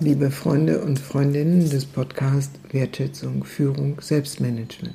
liebe 0.00 0.30
Freunde 0.30 0.82
und 0.82 0.98
Freundinnen 0.98 1.70
des 1.70 1.86
Podcasts 1.86 2.58
Wertschätzung, 2.70 3.44
Führung, 3.44 3.98
Selbstmanagement. 4.00 4.94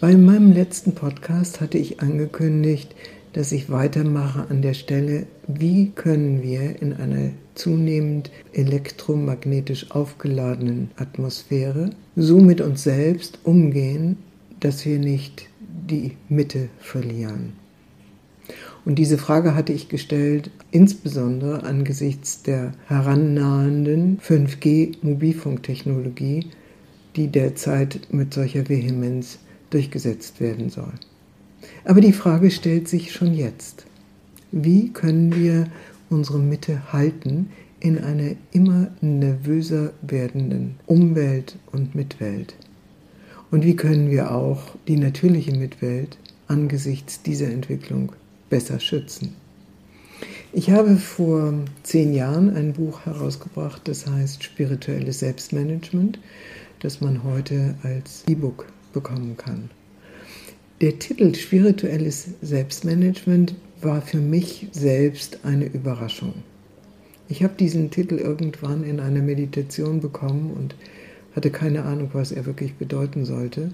Bei 0.00 0.16
meinem 0.16 0.52
letzten 0.52 0.94
Podcast 0.94 1.60
hatte 1.60 1.76
ich 1.76 2.00
angekündigt, 2.00 2.94
dass 3.32 3.50
ich 3.50 3.68
weitermache 3.68 4.46
an 4.48 4.62
der 4.62 4.74
Stelle, 4.74 5.26
wie 5.48 5.90
können 5.90 6.44
wir 6.44 6.80
in 6.80 6.92
einer 6.92 7.30
zunehmend 7.54 8.30
elektromagnetisch 8.52 9.90
aufgeladenen 9.90 10.92
Atmosphäre 10.96 11.90
so 12.14 12.38
mit 12.38 12.60
uns 12.60 12.84
selbst 12.84 13.40
umgehen, 13.42 14.16
dass 14.60 14.86
wir 14.86 14.98
nicht 14.98 15.48
die 15.58 16.12
Mitte 16.28 16.68
verlieren. 16.78 17.65
Und 18.86 18.98
diese 19.00 19.18
Frage 19.18 19.54
hatte 19.56 19.74
ich 19.74 19.88
gestellt, 19.88 20.52
insbesondere 20.70 21.64
angesichts 21.64 22.42
der 22.42 22.72
herannahenden 22.86 24.20
5G-Mobilfunktechnologie, 24.20 26.46
die 27.16 27.26
derzeit 27.26 27.98
mit 28.12 28.32
solcher 28.32 28.68
Vehemenz 28.68 29.40
durchgesetzt 29.70 30.40
werden 30.40 30.70
soll. 30.70 30.92
Aber 31.84 32.00
die 32.00 32.12
Frage 32.12 32.52
stellt 32.52 32.88
sich 32.88 33.10
schon 33.10 33.34
jetzt. 33.34 33.86
Wie 34.52 34.92
können 34.92 35.34
wir 35.34 35.66
unsere 36.08 36.38
Mitte 36.38 36.92
halten 36.92 37.50
in 37.80 37.98
einer 37.98 38.36
immer 38.52 38.92
nervöser 39.00 39.94
werdenden 40.02 40.76
Umwelt 40.86 41.56
und 41.72 41.96
Mitwelt? 41.96 42.54
Und 43.50 43.64
wie 43.64 43.74
können 43.74 44.12
wir 44.12 44.30
auch 44.30 44.76
die 44.86 44.96
natürliche 44.96 45.56
Mitwelt 45.56 46.18
angesichts 46.46 47.22
dieser 47.22 47.50
Entwicklung 47.50 48.12
besser 48.48 48.80
schützen. 48.80 49.34
Ich 50.52 50.70
habe 50.70 50.96
vor 50.96 51.52
zehn 51.82 52.14
Jahren 52.14 52.54
ein 52.56 52.72
Buch 52.72 53.04
herausgebracht, 53.04 53.82
das 53.84 54.06
heißt 54.06 54.42
Spirituelles 54.42 55.18
Selbstmanagement, 55.18 56.18
das 56.80 57.00
man 57.00 57.24
heute 57.24 57.74
als 57.82 58.24
E-Book 58.28 58.66
bekommen 58.92 59.36
kann. 59.36 59.70
Der 60.80 60.98
Titel 60.98 61.34
Spirituelles 61.34 62.28
Selbstmanagement 62.42 63.54
war 63.82 64.00
für 64.02 64.18
mich 64.18 64.68
selbst 64.72 65.40
eine 65.44 65.66
Überraschung. 65.66 66.34
Ich 67.28 67.42
habe 67.42 67.54
diesen 67.58 67.90
Titel 67.90 68.16
irgendwann 68.16 68.84
in 68.84 69.00
einer 69.00 69.20
Meditation 69.20 70.00
bekommen 70.00 70.52
und 70.56 70.74
hatte 71.34 71.50
keine 71.50 71.84
Ahnung, 71.84 72.10
was 72.12 72.32
er 72.32 72.46
wirklich 72.46 72.74
bedeuten 72.74 73.24
sollte. 73.24 73.72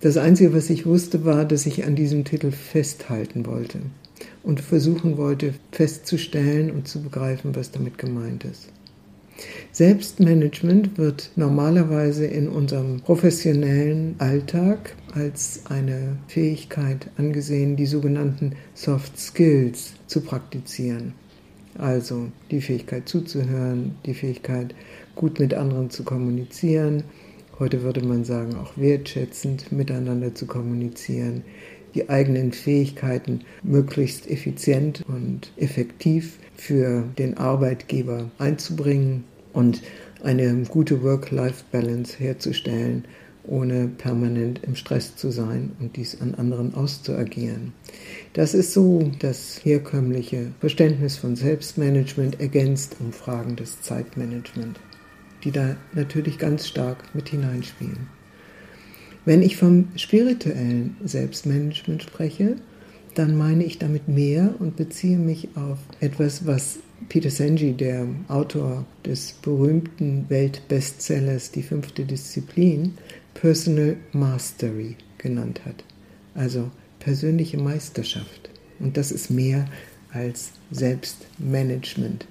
Das 0.00 0.16
Einzige, 0.16 0.54
was 0.54 0.70
ich 0.70 0.86
wusste, 0.86 1.26
war, 1.26 1.44
dass 1.44 1.66
ich 1.66 1.84
an 1.84 1.94
diesem 1.94 2.24
Titel 2.24 2.52
festhalten 2.52 3.44
wollte 3.44 3.80
und 4.42 4.60
versuchen 4.60 5.18
wollte, 5.18 5.52
festzustellen 5.72 6.70
und 6.70 6.88
zu 6.88 7.02
begreifen, 7.02 7.54
was 7.54 7.70
damit 7.70 7.98
gemeint 7.98 8.44
ist. 8.44 8.68
Selbstmanagement 9.72 10.96
wird 10.96 11.30
normalerweise 11.36 12.26
in 12.26 12.48
unserem 12.48 13.00
professionellen 13.00 14.14
Alltag 14.18 14.94
als 15.14 15.62
eine 15.66 16.16
Fähigkeit 16.28 17.10
angesehen, 17.18 17.76
die 17.76 17.86
sogenannten 17.86 18.52
Soft 18.74 19.18
Skills 19.18 19.94
zu 20.06 20.22
praktizieren. 20.22 21.12
Also 21.78 22.28
die 22.50 22.60
Fähigkeit 22.60 23.08
zuzuhören, 23.08 23.96
die 24.06 24.14
Fähigkeit 24.14 24.74
gut 25.14 25.38
mit 25.38 25.54
anderen 25.54 25.90
zu 25.90 26.04
kommunizieren, 26.04 27.04
heute 27.60 27.82
würde 27.82 28.02
man 28.02 28.24
sagen, 28.24 28.56
auch 28.56 28.72
wertschätzend 28.76 29.70
miteinander 29.70 30.34
zu 30.34 30.46
kommunizieren, 30.46 31.42
die 31.94 32.08
eigenen 32.08 32.52
Fähigkeiten 32.52 33.40
möglichst 33.62 34.28
effizient 34.28 35.04
und 35.06 35.52
effektiv 35.56 36.38
für 36.56 37.04
den 37.18 37.36
Arbeitgeber 37.36 38.30
einzubringen 38.38 39.24
und 39.52 39.82
eine 40.22 40.64
gute 40.68 41.02
Work-Life-Balance 41.02 42.16
herzustellen, 42.18 43.04
ohne 43.44 43.88
permanent 43.88 44.60
im 44.62 44.76
Stress 44.76 45.16
zu 45.16 45.30
sein 45.30 45.72
und 45.80 45.96
dies 45.96 46.20
an 46.20 46.34
anderen 46.34 46.74
auszuagieren. 46.74 47.72
Das 48.34 48.54
ist 48.54 48.72
so 48.72 49.10
das 49.18 49.60
herkömmliche 49.64 50.52
Verständnis 50.60 51.16
von 51.16 51.36
Selbstmanagement 51.36 52.40
ergänzt 52.40 52.96
um 53.00 53.12
Fragen 53.12 53.56
des 53.56 53.80
Zeitmanagements 53.82 54.78
die 55.44 55.50
da 55.50 55.76
natürlich 55.92 56.38
ganz 56.38 56.66
stark 56.66 57.14
mit 57.14 57.28
hineinspielen. 57.28 58.08
Wenn 59.24 59.42
ich 59.42 59.56
vom 59.56 59.88
spirituellen 59.96 60.96
Selbstmanagement 61.04 62.02
spreche, 62.02 62.56
dann 63.14 63.36
meine 63.36 63.64
ich 63.64 63.78
damit 63.78 64.08
mehr 64.08 64.54
und 64.58 64.76
beziehe 64.76 65.18
mich 65.18 65.48
auf 65.56 65.78
etwas, 66.00 66.46
was 66.46 66.78
Peter 67.08 67.30
Senji, 67.30 67.72
der 67.72 68.06
Autor 68.28 68.86
des 69.04 69.32
berühmten 69.42 70.26
Weltbestsellers 70.28 71.50
Die 71.50 71.62
fünfte 71.62 72.04
Disziplin, 72.04 72.94
Personal 73.34 73.96
Mastery 74.12 74.96
genannt 75.18 75.62
hat. 75.64 75.84
Also 76.34 76.70
persönliche 76.98 77.58
Meisterschaft. 77.58 78.50
Und 78.78 78.96
das 78.96 79.12
ist 79.12 79.30
mehr 79.30 79.66
als 80.12 80.52
Selbstmanagement. 80.70 82.26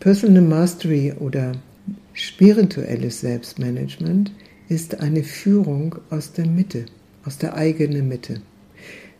Personal 0.00 0.42
Mastery 0.42 1.12
oder 1.12 1.52
Spirituelles 2.12 3.20
Selbstmanagement 3.20 4.32
ist 4.68 5.00
eine 5.00 5.22
Führung 5.22 5.96
aus 6.10 6.32
der 6.32 6.46
Mitte, 6.46 6.86
aus 7.24 7.38
der 7.38 7.54
eigenen 7.54 8.08
Mitte. 8.08 8.40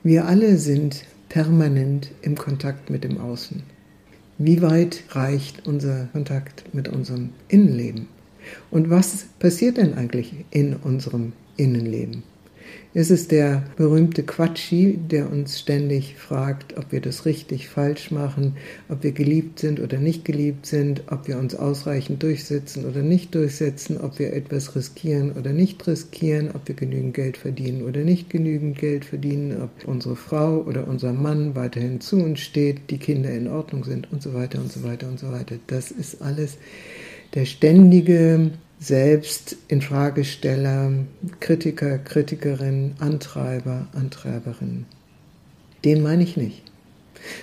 Wir 0.03 0.27
alle 0.27 0.57
sind 0.59 1.05
permanent 1.29 2.11
im 2.23 2.37
Kontakt 2.37 2.91
mit 2.91 3.05
dem 3.05 3.19
Außen. 3.19 3.63
Wie 4.39 4.61
weit 4.63 5.05
reicht 5.11 5.67
unser 5.67 6.07
Kontakt 6.13 6.75
mit 6.75 6.89
unserem 6.89 7.31
Innenleben? 7.49 8.09
Und 8.71 8.91
was 8.91 9.27
passiert 9.39 9.77
denn 9.77 9.95
eigentlich 9.95 10.35
in 10.51 10.75
unserem 10.75 11.33
Innenleben? 11.57 12.25
Es 12.95 13.11
ist 13.11 13.33
der 13.33 13.63
berühmte 13.77 14.23
Quatschi, 14.23 14.99
der 14.99 15.33
uns 15.33 15.59
ständig 15.59 16.17
fragt, 16.17 16.77
ob 16.77 16.93
wir 16.93 17.01
das 17.01 17.25
richtig 17.25 17.71
falsch 17.71 18.11
machen, 18.11 18.57
ob 18.91 19.03
wir 19.03 19.13
geliebt 19.13 19.61
sind 19.61 19.81
oder 19.81 19.97
nicht 19.97 20.27
geliebt 20.27 20.67
sind, 20.67 21.03
ob 21.11 21.27
wir 21.27 21.39
uns 21.39 21.55
ausreichend 21.55 22.23
durchsetzen 22.23 22.85
oder 22.85 23.01
nicht 23.01 23.35
durchsetzen, 23.35 23.99
ob 23.99 24.19
wir 24.19 24.35
etwas 24.35 24.77
riskieren 24.77 25.33
oder 25.33 25.55
nicht 25.55 25.87
riskieren, 25.87 26.51
ob 26.53 26.69
wir 26.69 26.75
genügend 26.75 27.15
Geld 27.15 27.39
verdienen 27.39 27.83
oder 27.83 28.01
nicht 28.01 28.29
genügend 28.29 28.77
Geld 28.77 29.07
verdienen, 29.07 29.63
ob 29.63 29.71
unsere 29.89 30.15
Frau 30.15 30.61
oder 30.61 30.87
unser 30.87 31.15
Mann 31.15 31.55
weiterhin 31.55 32.03
zu 32.03 32.17
uns 32.17 32.41
steht, 32.41 32.91
die 32.91 32.99
Kinder 32.99 33.31
in 33.31 33.49
Ordnung 33.49 33.85
sind 33.85 34.13
und 34.13 34.23
so 34.23 34.35
weiter 34.35 34.59
und 34.59 34.71
so 34.71 34.83
weiter 34.83 35.09
und 35.09 35.19
so 35.19 35.33
weiter. 35.33 35.55
Das 35.67 35.91
ist 35.91 36.21
alles 36.21 36.59
der 37.35 37.47
ständige 37.47 38.51
selbst 38.79 39.57
Infragesteller, 39.69 40.93
Kritiker, 41.41 41.99
Kritikerin, 41.99 42.95
Antreiber, 42.99 43.87
Antreiberin. 43.93 44.87
Den 45.85 46.03
meine 46.03 46.25
ich 46.25 46.37
nicht, 46.37 46.63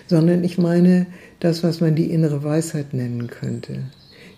sondern 0.07 0.43
ich 0.43 0.57
meine 0.57 1.07
das, 1.39 1.63
was 1.63 1.81
man 1.81 1.95
die 1.95 2.11
innere 2.11 2.43
Weisheit 2.43 2.93
nennen 2.93 3.27
könnte. 3.27 3.83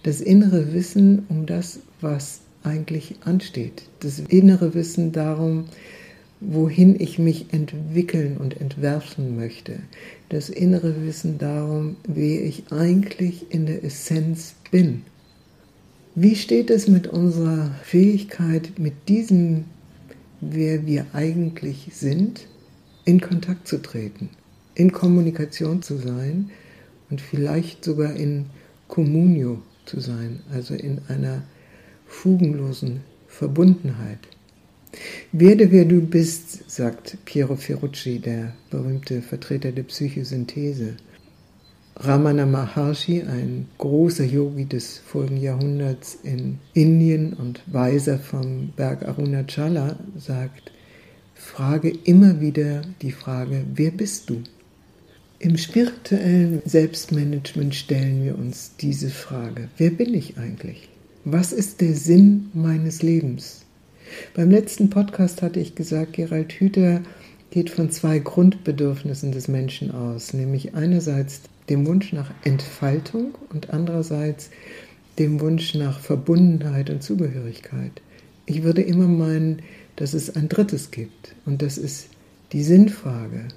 Das 0.03 0.22
innere 0.22 0.73
Wissen 0.73 1.25
um 1.28 1.45
das, 1.45 1.79
was 2.00 2.41
eigentlich 2.63 3.16
ansteht. 3.25 3.83
Das 4.00 4.19
innere 4.19 4.73
Wissen 4.73 5.12
darum, 5.12 5.66
wohin 6.39 7.00
ich 7.00 7.19
mich 7.19 7.51
entwickeln 7.51 8.38
und 8.38 8.62
entwerfen 8.62 9.35
möchte. 9.35 9.79
Das 10.29 10.50
innere 10.50 11.03
Wissen 11.03 11.39
darum, 11.39 11.97
wie 12.07 12.38
ich 12.39 12.72
eigentlich 12.72 13.51
in 13.51 13.66
der 13.66 13.83
Essenz 13.83 14.56
bin 14.72 15.03
wie 16.16 16.36
steht 16.36 16.70
es 16.70 16.88
mit 16.88 17.08
unserer 17.08 17.72
Fähigkeit, 17.84 18.78
mit 18.78 19.08
diesem, 19.08 19.66
wer 20.42 20.86
wir 20.86 21.06
eigentlich 21.14 21.90
sind, 21.94 22.48
in 23.06 23.22
Kontakt 23.22 23.68
zu 23.68 23.82
treten, 23.82 24.30
in 24.76 24.92
Kommunikation 24.92 25.82
zu 25.82 25.98
sein 25.98 26.52
und 27.10 27.22
vielleicht 27.22 27.86
sogar 27.86 28.16
in 28.16 28.48
Communio 28.88 29.62
zu 29.86 30.00
sein, 30.00 30.42
also 30.52 30.74
in 30.74 31.00
einer 31.08 31.44
fugenlosen 32.08 33.02
Verbundenheit? 33.28 34.19
Werde 35.31 35.72
wer 35.72 35.86
du 35.86 36.02
bist, 36.02 36.69
sagt 36.69 37.18
Piero 37.24 37.56
Ferrucci, 37.56 38.19
der 38.19 38.54
berühmte 38.69 39.22
Vertreter 39.22 39.72
der 39.72 39.84
Psychosynthese. 39.84 40.98
Ramana 42.03 42.48
Maharshi, 42.48 43.21
ein 43.21 43.68
großer 43.77 44.25
Yogi 44.25 44.65
des 44.65 44.98
vorigen 44.98 45.38
Jahrhunderts 45.38 46.18
in 46.24 46.57
Indien 46.74 47.33
und 47.33 47.62
Weiser 47.68 48.18
vom 48.18 48.69
Berg 48.75 49.07
Arunachala, 49.07 49.98
sagt, 50.18 50.71
frage 51.36 51.94
immer 52.03 52.42
wieder 52.42 52.81
die 53.03 53.12
Frage, 53.12 53.65
wer 53.75 53.92
bist 53.92 54.31
du? 54.31 54.42
Im 55.38 55.57
spirituellen 55.57 56.63
Selbstmanagement 56.65 57.75
stellen 57.75 58.24
wir 58.24 58.36
uns 58.36 58.71
diese 58.81 59.12
Frage, 59.12 59.69
wer 59.77 59.92
bin 59.92 60.15
ich 60.15 60.39
eigentlich? 60.39 60.89
Was 61.24 61.54
ist 61.54 61.81
der 61.81 61.94
Sinn 61.94 62.50
meines 62.56 63.04
Lebens? 63.04 63.63
Beim 64.33 64.50
letzten 64.50 64.89
Podcast 64.89 65.44
hatte 65.44 65.59
ich 65.59 65.75
gesagt, 65.75 66.13
Gerald 66.13 66.54
Hüther 66.54 67.01
geht 67.51 67.69
von 67.69 67.92
zwei 67.92 68.18
Grundbedürfnissen 68.18 69.31
des 69.31 69.47
Menschen 69.47 69.92
aus, 69.92 70.33
nämlich 70.33 70.74
einerseits 70.74 71.42
dem 71.71 71.88
Wunsch 71.88 72.12
nach 72.12 72.29
Entfaltung 72.44 73.33
und 73.50 73.69
andererseits 73.69 74.50
dem 75.18 75.39
Wunsch 75.39 75.73
nach 75.73 76.01
Verbundenheit 76.01 76.89
und 76.89 77.01
Zugehörigkeit. 77.01 78.01
Ich 78.45 78.63
würde 78.63 78.81
immer 78.81 79.07
meinen, 79.07 79.62
dass 79.95 80.13
es 80.13 80.35
ein 80.35 80.50
drittes 80.50 80.91
gibt 80.91 81.33
und 81.45 81.62
das 81.62 81.77
ist 81.77 82.09
die 82.51 82.63
Sinnfrage. 82.63 83.47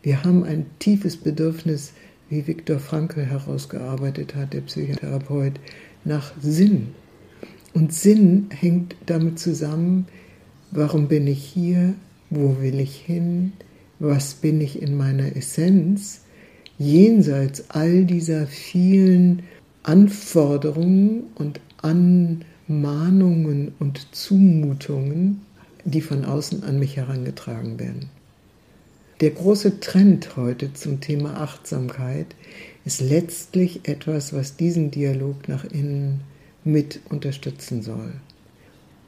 Wir 0.00 0.22
haben 0.22 0.44
ein 0.44 0.66
tiefes 0.78 1.16
Bedürfnis, 1.16 1.92
wie 2.28 2.46
Viktor 2.46 2.78
Frankl 2.78 3.24
herausgearbeitet 3.24 4.36
hat, 4.36 4.52
der 4.52 4.60
Psychotherapeut, 4.60 5.54
nach 6.04 6.32
Sinn. 6.40 6.94
Und 7.74 7.92
Sinn 7.92 8.46
hängt 8.50 8.94
damit 9.06 9.40
zusammen, 9.40 10.06
warum 10.70 11.08
bin 11.08 11.26
ich 11.26 11.42
hier, 11.42 11.94
wo 12.30 12.60
will 12.60 12.78
ich 12.78 12.94
hin, 12.94 13.54
was 13.98 14.34
bin 14.34 14.60
ich 14.60 14.80
in 14.80 14.96
meiner 14.96 15.34
Essenz, 15.34 16.20
jenseits 16.80 17.64
all 17.68 18.04
dieser 18.06 18.46
vielen 18.46 19.42
Anforderungen 19.82 21.24
und 21.34 21.60
Anmahnungen 21.82 23.72
und 23.78 24.08
Zumutungen, 24.12 25.42
die 25.84 26.00
von 26.00 26.24
außen 26.24 26.64
an 26.64 26.78
mich 26.78 26.96
herangetragen 26.96 27.78
werden. 27.78 28.08
Der 29.20 29.30
große 29.30 29.80
Trend 29.80 30.36
heute 30.36 30.72
zum 30.72 31.02
Thema 31.02 31.36
Achtsamkeit 31.36 32.34
ist 32.86 33.02
letztlich 33.02 33.86
etwas, 33.86 34.32
was 34.32 34.56
diesen 34.56 34.90
Dialog 34.90 35.48
nach 35.48 35.64
innen 35.64 36.22
mit 36.64 37.00
unterstützen 37.10 37.82
soll. 37.82 38.14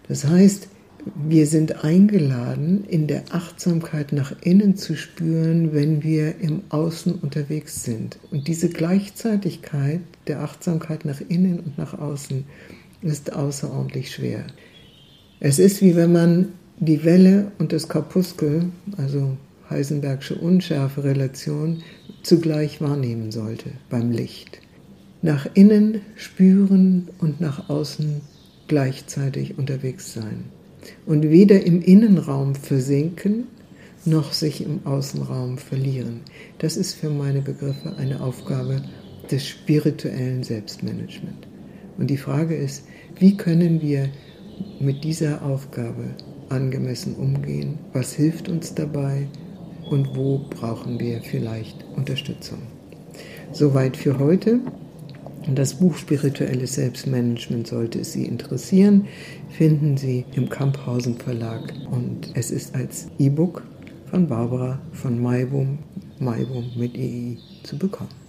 Das 0.09 0.27
heißt, 0.27 0.69
wir 1.05 1.47
sind 1.47 1.85
eingeladen, 1.85 2.85
in 2.85 3.07
der 3.07 3.25
Achtsamkeit 3.33 4.13
nach 4.13 4.33
innen 4.43 4.77
zu 4.77 4.97
spüren, 4.97 5.73
wenn 5.73 6.03
wir 6.03 6.39
im 6.41 6.63
Außen 6.69 7.15
unterwegs 7.15 7.83
sind. 7.83 8.19
Und 8.31 8.47
diese 8.47 8.69
Gleichzeitigkeit 8.69 10.01
der 10.29 10.41
Achtsamkeit 10.41 11.05
nach 11.05 11.21
innen 11.29 11.61
und 11.61 11.77
nach 11.77 11.99
außen 11.99 12.45
ist 13.03 13.33
außerordentlich 13.33 14.13
schwer. 14.13 14.45
Es 15.41 15.59
ist 15.59 15.83
wie 15.83 15.97
wenn 15.97 16.13
man 16.13 16.49
die 16.79 17.05
Welle 17.05 17.51
und 17.59 17.73
das 17.73 17.89
Korpuskel, 17.89 18.67
also 18.97 19.37
Heisenbergsche 19.71 20.37
Unschärfe-Relation, 20.37 21.83
zugleich 22.23 22.81
wahrnehmen 22.81 23.33
sollte 23.33 23.71
beim 23.91 24.13
Licht. 24.13 24.61
Nach 25.21 25.49
innen 25.55 26.01
spüren 26.17 27.09
und 27.19 27.41
nach 27.41 27.69
außen 27.69 28.21
gleichzeitig 28.69 29.59
unterwegs 29.59 30.13
sein 30.13 30.45
und 31.07 31.31
weder 31.31 31.65
im 31.65 31.83
Innenraum 31.83 32.55
versinken 32.55 33.47
noch 34.05 34.33
sich 34.33 34.65
im 34.65 34.81
Außenraum 34.85 35.59
verlieren. 35.59 36.21
Das 36.59 36.77
ist 36.77 36.95
für 36.95 37.11
meine 37.11 37.41
Begriffe 37.41 37.95
eine 37.97 38.21
Aufgabe 38.21 38.83
des 39.31 39.47
spirituellen 39.47 40.43
Selbstmanagement. 40.43 41.47
Und 41.99 42.09
die 42.09 42.17
Frage 42.17 42.57
ist, 42.57 42.85
wie 43.19 43.37
können 43.37 43.81
wir 43.81 44.09
mit 44.81 45.05
dieser 45.05 45.43
Aufgabe 45.45 46.17
angemessen 46.49 47.15
umgehen? 47.15 47.79
Was 47.93 48.15
hilft 48.15 48.49
uns 48.49 48.75
dabei? 48.75 49.29
Und 49.89 50.17
wo 50.17 50.39
brauchen 50.51 50.99
wir 50.99 51.21
vielleicht 51.23 51.85
Unterstützung? 51.97 52.59
Soweit 53.53 53.97
für 53.97 54.19
heute. 54.19 54.61
Das 55.49 55.75
Buch 55.75 55.97
Spirituelles 55.97 56.75
Selbstmanagement 56.75 57.67
sollte 57.67 57.99
es 58.01 58.13
Sie 58.13 58.27
interessieren, 58.27 59.07
finden 59.51 59.97
Sie 59.97 60.25
im 60.35 60.49
Kamphausen 60.49 61.17
Verlag 61.19 61.75
und 61.91 62.31
es 62.35 62.53
ist 62.53 62.77
als 62.77 63.09
E-Book 63.19 63.65
von 64.09 64.29
Barbara 64.29 64.81
von 64.93 65.21
Maibum, 65.21 65.79
Maibum 66.21 66.71
mit 66.77 66.97
EI 66.97 67.39
zu 67.65 67.77
bekommen. 67.77 68.22